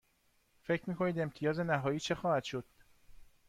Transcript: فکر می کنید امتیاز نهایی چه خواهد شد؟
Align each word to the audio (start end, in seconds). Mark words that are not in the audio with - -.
فکر 0.63 0.89
می 0.89 0.95
کنید 0.95 1.19
امتیاز 1.19 1.59
نهایی 1.59 1.99
چه 1.99 2.15
خواهد 2.15 2.43
شد؟ 2.43 2.65